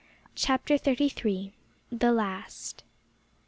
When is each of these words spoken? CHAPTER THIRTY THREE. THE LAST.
CHAPTER 0.33 0.79
THIRTY 0.79 1.09
THREE. 1.09 1.53
THE 1.91 2.11
LAST. 2.11 2.83